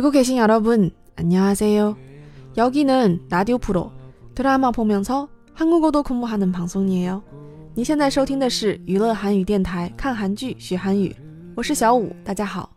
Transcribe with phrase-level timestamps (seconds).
[0.00, 1.96] 듣고 계신 여러분, 안녕하세요.
[2.56, 3.92] 여기는 라디오 프로
[4.34, 7.22] 드라마 보면서 한국어도 공부하는 방송이에요.
[7.74, 11.14] 你现在收听的是娱乐韩语电台，看韩剧学韩语。
[11.54, 12.70] 我是小五，大家好。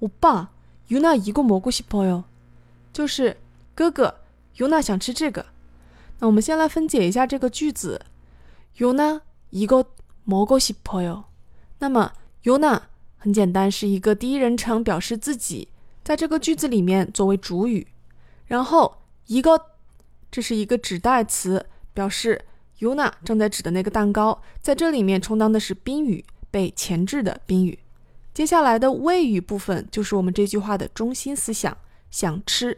[0.00, 2.24] 오빠유나이거먹고싶어 요。
[2.92, 3.36] 就是
[3.74, 4.14] 哥哥
[4.56, 5.44] 尤娜想吃这个。
[6.20, 8.00] 那我们先来分解一下这个句子：
[8.78, 11.24] 유나이거먹고싶어 요。
[11.78, 12.12] 那么
[12.44, 12.82] 유나
[13.16, 15.68] 很简单，是一个第一人称表示自己，
[16.02, 17.86] 在这个句子里面作为主语，
[18.46, 19.72] 然后一个。
[20.28, 21.64] 这是一个指代词，
[21.94, 22.44] 表示
[22.80, 27.78] Yuna 正在指的那个蛋糕，在这里面充当的是宾语，被前置的宾语。
[28.34, 31.74] 接下来的谓语部分就是我们这句话的中心思想，
[32.10, 32.76] 想吃。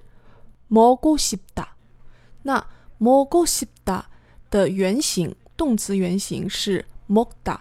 [0.71, 1.69] 먹고싶 다。
[2.43, 2.67] 那
[3.03, 4.05] 먹고싶다
[4.51, 7.59] 的原形，动词原形是먹 다。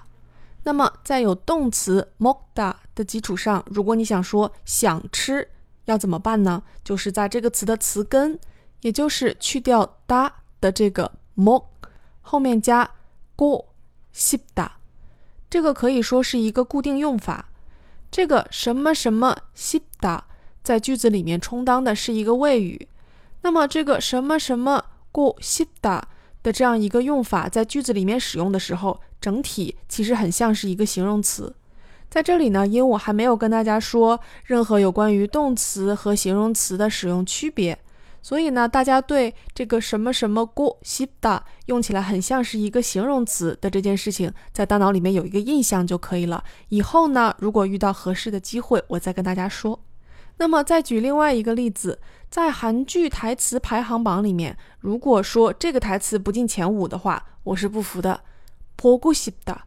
[0.63, 5.47] 那么在有动词먹다的基础上，如果你想说想吃，
[5.85, 6.63] 要怎么办呢？
[6.84, 8.40] 就是在这个词的词根。
[8.81, 10.31] 也就是去掉哒
[10.62, 11.66] 的这个 mo，
[12.22, 12.88] 后面加
[13.35, 13.69] go
[14.13, 14.69] s i p da，
[15.50, 17.50] 这个可以说是一个固定用法。
[18.12, 20.22] 这个什么什么 s i p da
[20.63, 22.88] 在句子里面充当的是一个谓语。
[23.41, 26.03] 那么这个什么什么 Go s i p da
[26.43, 31.55] 的这样一个用法，在句子里面使用的时候，整体其实很像是一个形容词。
[32.11, 37.78] 在这里呢，因为我还没有跟大家说任何有关于动词和形容词的使用区别。
[38.25, 46.44] 所以呢，大家对这个什么什么过西达用起来很像是一个形容词的这件事情，在大脑里面有一个印象就可以了。
[46.69, 49.81] 以后呢，如果遇到合适的机会，我再跟大家说。
[50.37, 51.99] 那么再举另外一个例子，
[52.31, 58.22] 在韩剧台词排行榜里面，如果说这个台词不进前五的话，我是不服的。
[58.78, 59.62] 보고싶 다，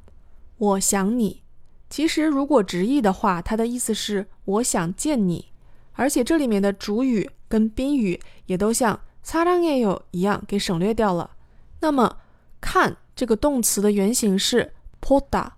[0.56, 1.42] 我想你。
[1.88, 5.46] 其实如果直译的话，它的意思是我想见你。
[5.94, 11.32] 而且这里面的主语跟宾语也都像사랑해요一样给省略掉了。
[11.80, 12.18] 那么
[12.60, 15.52] 看这个动词的原型是보다。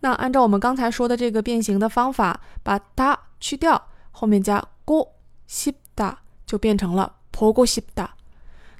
[0.00, 6.16] 那按照我们刚才说的这个变形的方法，把다去掉，后面加고싶다
[6.52, 8.08] 就变成了보고싶 다。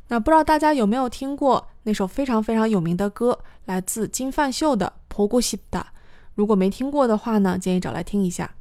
[0.08, 5.82] 那不知道大家有没有听过那首非常非常有名的歌，来自金范秀的보고싶 다。
[6.34, 8.54] 如果没听过的话呢，建议找来听一下。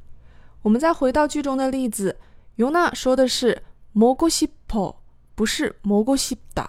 [0.62, 2.16] 我们再回到剧中的例子。
[2.56, 3.62] 尤娜说的是
[3.92, 5.00] 蘑菇西坡，
[5.36, 6.68] 不是蘑菇西达。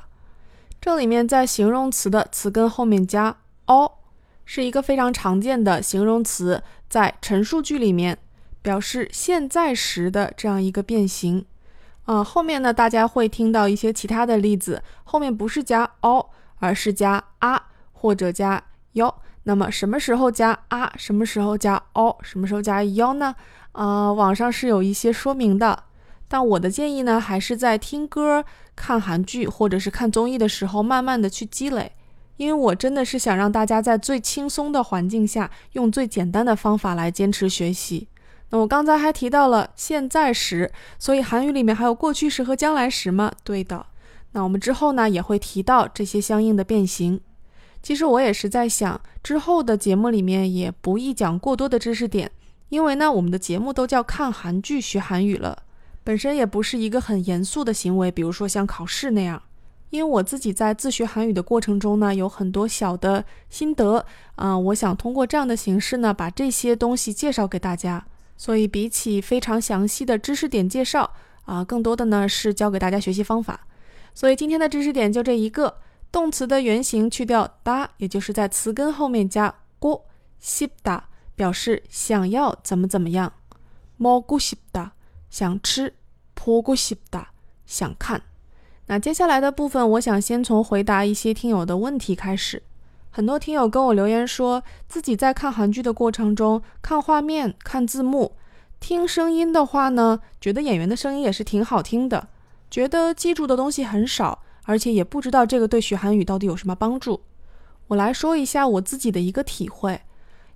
[0.80, 3.36] 这里面在形容词的词根后面加
[3.66, 3.92] o，
[4.46, 8.20] 是一个非常常见的形容词，在陈述句里面
[8.62, 11.44] 表示现在时的这样一个变形。
[12.05, 17.63] 啊，后面呢大家会听到一些其他的例子，后面不是加 o，而是加啊
[17.93, 18.63] 或者加
[18.93, 19.15] yo。
[19.45, 20.91] 那么什么时候加啊？
[20.97, 22.17] 什么时候加 o？
[22.23, 23.35] 什么时候加 yo 呢？
[23.73, 25.85] 啊，网上是有一些说明的，
[26.29, 31.93] 但我的建议呢，还是在听歌、看韩剧或者是看综艺的时候，慢慢的去积累，
[32.37, 38.09] 因为我真的是想让大家在最轻松的环境下，用最简单的方法来坚持学习。
[38.59, 43.33] 我刚才还提到了现在时，所以韩语里面还有过去时和将来时吗？
[43.43, 43.87] 对的。
[44.33, 47.21] 那我们之后呢，也会提到这些相应的变形。
[47.83, 52.31] 其实我也是在想，之后的节目里面也不宜讲过多的知识点，
[52.69, 55.65] 因为呢，我们的节目都叫看韩剧学韩语了，
[56.03, 59.43] 本身也不是一个很严肃的行为，比如说像考试那样。
[59.91, 64.05] 因为我自己在自学韩语的过程中呢，有很多小的心得
[64.37, 68.05] 啊，我想通过这样的形式呢，把这些东西介绍给大家。
[68.38, 71.12] 所以比起非常详细的知识点介绍
[71.46, 73.68] 啊，更多的呢是教给大家学习方法。
[74.14, 75.78] 所以今天的知识点就这一个，
[76.12, 80.06] 动词的原形去掉哒，也就是在词根后面加过
[80.42, 81.02] 시 다，
[81.36, 83.34] 表示想要怎么怎么样。
[84.00, 84.92] 먹고싶 다，
[85.30, 85.92] 想吃；
[86.34, 87.26] 보고싶 다，
[87.66, 88.22] 想看。
[88.86, 92.64] 那接下来的部分，我想先从回答一些听友的问题开始。
[93.17, 98.33] 很多听友跟我留言说，自己在看韩剧的过程中，看画面、看字幕、
[98.81, 102.27] 听声音的话呢，觉得演员的声音也是挺好听的，
[102.69, 107.21] 觉得记住的东西很少，而且也不知道这个对学韩语到底有什么帮助。
[107.87, 110.01] 我来说一下我自己的一个体会，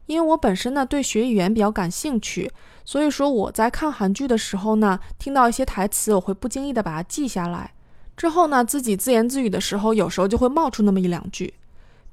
[0.06, 2.50] 因为我本身呢对学语言比较感兴趣，
[2.84, 7.72] 所以说我在看韩剧的时候呢，听到一些台词，我会不经意的把它记下来。
[8.16, 11.54] 之后呢，自己自言自语的时候，有时候就会冒出那么一两句，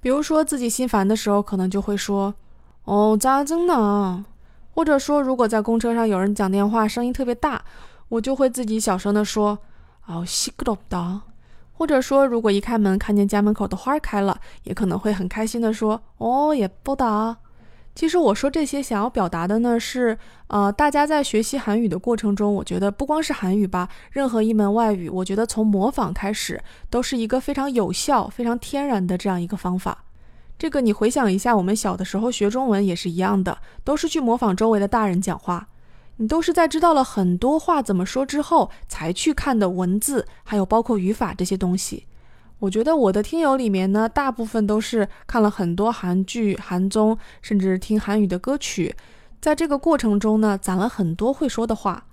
[0.06, 2.31] 比如说自己心烦的时候可能就会说
[2.84, 4.24] 哦咋整呢？
[4.72, 7.60] 或者说如果在公车上有人讲电话声音特别大
[8.10, 9.57] 我就会自己小声地说
[10.06, 11.19] 哦西格东达
[11.74, 17.36] 或者说如果一开门看见家门口的花开了也可能会很开心的说哦也不打
[17.95, 30.03] 其实我说这些想要表达的呢，是呃，大家在学习韩语的过程中，我觉得不光是韩语吧，任何一门外语，我觉得从模仿开始都是一个非常有效、非常天然的这样一个方法。
[30.59, 35.69] 这个你回想一下，我们小的时候学中文也是一样的，都是去模仿周围的大人讲话，
[36.18, 42.06] 你都是在知道了很多话怎么说之后，才去看的文字，还有包括语法这些东西。
[42.60, 48.96] 我觉得我的听友里面呢，大部分都是看了很多韩剧、韩综，甚至听韩语的歌曲，
[49.42, 52.06] 在这个过程中呢，攒了很多会说的话。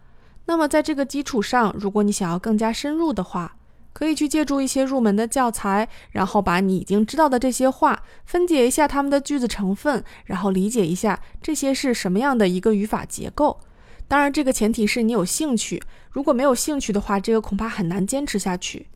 [0.46, 3.56] 那么在这个基础上，如果你想要更加深入的话，
[3.92, 13.60] 可以去借助一些入门的教材，然后把你已经知道的这些话分解一下它们的句子成分，然后理解一下这些是什么样的一个语法结构。
[14.08, 15.80] 当然，这个前提是你有兴趣。
[16.10, 18.88] 如果没有兴趣的话，这个恐怕很难坚持下去。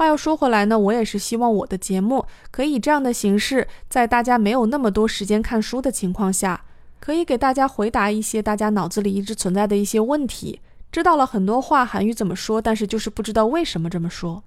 [0.00, 6.64] 话又说回来呢，我也是希望我的节目可以以这样的形式，在大家没有那么多时间看书的情况下，
[6.98, 10.58] 可以给大家回答一些大家脑子里一直存在的一些问题。
[10.90, 14.42] 知道了很多话韩语怎么说，但是就是不知道为什么这么说。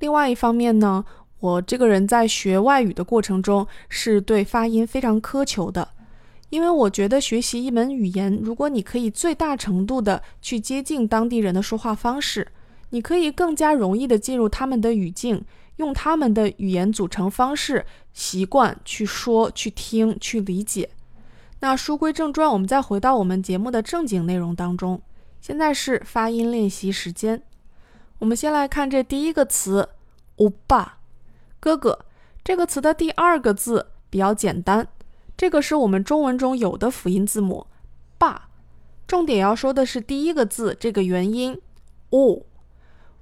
[0.00, 1.02] 另外一方面呢，
[1.38, 5.88] 我这个人在学外语的过程中是对发音非常苛求的，
[6.50, 12.46] 因为我觉得学习一门语言，如果你可以最大程度的去接近当地人的说话方式。
[12.90, 15.44] 你可以更加容易地进入他们的语境，
[15.76, 20.90] 用他们的语言组成方式、习惯去说、去听、去理解。
[21.60, 25.00] 那书归正传，我们再回到我们节目的正经内容当中。
[25.40, 27.42] 现在是发音练习时间。
[28.18, 29.88] 我们先来看这第一个词
[30.36, 30.98] “欧巴”，
[31.60, 32.06] 哥哥。
[32.42, 34.88] 这个词的第二个字比较简单，
[35.36, 37.66] 这个是我们中文中有的辅音字母
[38.18, 38.48] “爸”。
[39.06, 41.60] 重点要说的是第一个字这个元音
[42.10, 42.42] “哦”。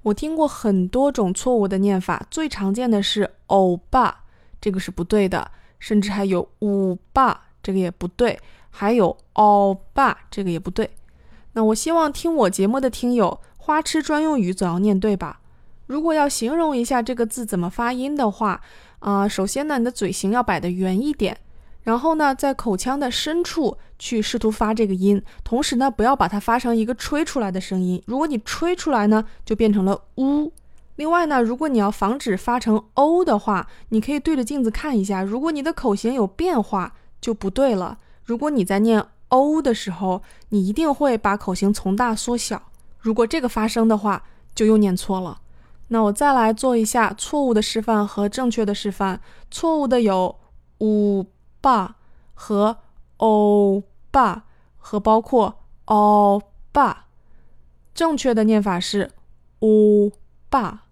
[0.03, 4.23] 我听过很多种错误的念法，最常见的是欧巴，
[4.61, 8.39] 这个是不对的，甚至还有五巴，这个也不对，
[8.69, 10.89] 还有欧巴，这个也不对。
[11.53, 15.41] 那我希望听我节目的听友，花痴专用语总要念对吧？
[15.87, 18.61] 如果要形容一下这个字怎么发音的话，
[18.99, 21.37] 啊，首先呢，你的嘴型要摆得圆一点。
[21.83, 28.01] 然后呢，在口腔的深处去试图发这个音，同时呢，不要把它发成一个吹出来的声音。
[28.05, 30.51] 如果你吹出来呢，就变成了呜。
[30.97, 37.97] 另外呢，如果你要防止发成 o 的话，你可以对着镜子看一下，如果你的口型有变化，就不对了。
[38.25, 42.61] 如果你在念 o 的时候，你一定会把口型从大缩小。
[42.99, 45.39] 如果这个发生的话，就又念错了。
[45.87, 49.21] 那我再来做一下错误的示范和正确的示范。
[49.49, 50.35] 错误的有
[50.81, 51.25] 五。
[51.61, 51.97] 爸
[52.33, 52.77] 和
[53.17, 54.45] 欧巴
[54.77, 57.07] 和包括欧巴。
[57.93, 59.11] 正确的念法是
[59.59, 60.11] 欧
[60.49, 60.85] 巴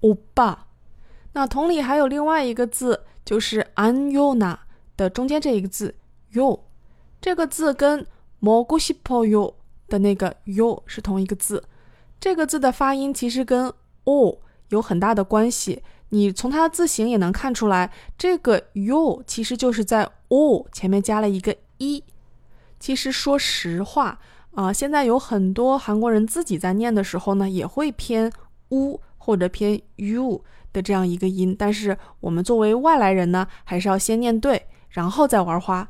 [0.00, 0.66] 欧巴。
[1.32, 4.58] 那同理还有另外一个字就是 an yona
[4.96, 5.94] 的中间这一个字
[6.32, 6.60] yo
[7.20, 8.06] 这个字跟
[8.42, 9.54] mogusipoyo
[9.88, 11.64] 的那个 yo 是同一个字。
[12.20, 13.72] 这个字的发音其实跟
[14.04, 22.02] o 有很大的关系你从它的字形也能看出来，这个 you 其实就是在 o 前面加了一个一。
[22.78, 24.18] 其实说实话
[24.52, 28.30] 啊，现在有很多韩国人自己在念的时候呢，也会偏
[28.68, 35.88] u 或者偏 u 的这样一个音，但是我们作为外来人呢，还是要先念对，然后再玩花。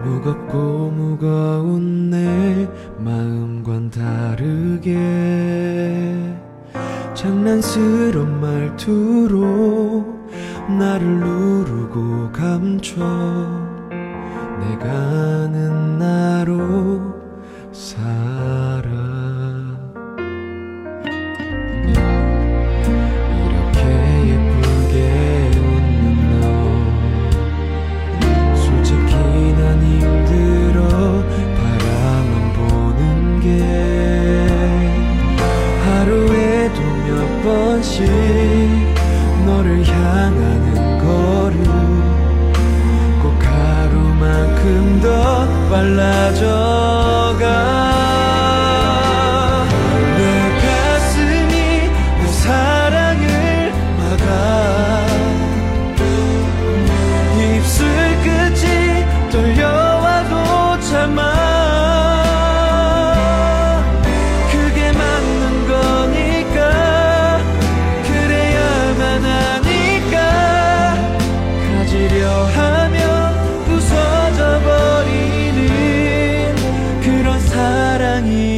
[0.03, 2.67] 무겁고 무거운 내
[2.97, 4.97] 마음과는 다르게
[7.13, 10.03] 장난스런 말투로
[10.79, 12.95] 나를 누르고 감춰.
[14.59, 17.04] 내가 아는 나로
[78.15, 78.54] 사랑이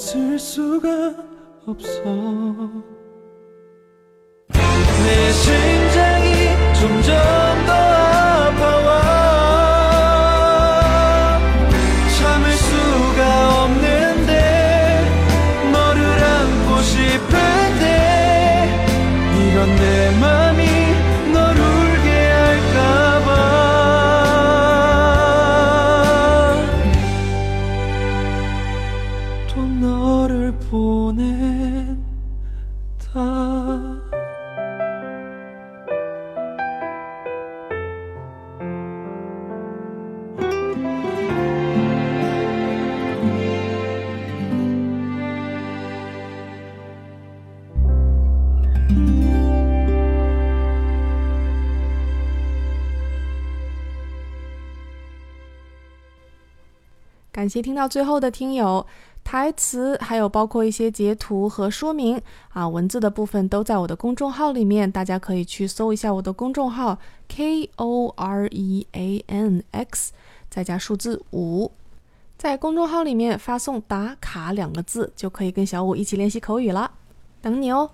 [0.00, 1.14] 손쓸 수가
[1.66, 2.00] 없어
[57.40, 58.86] 感谢听到最后的听友，
[59.24, 62.20] 台词还有包括一些截图和说明
[62.50, 70.12] 啊，文字的部分都在我的公众号里面，大家可以去搜一下我的公众号 K O R E A N X，
[70.50, 71.72] 再加数字五，
[72.36, 76.90] 在公众号里面发送“打卡”两个字，就可以跟小五一起练习口语了，
[77.40, 77.90] 等你哦。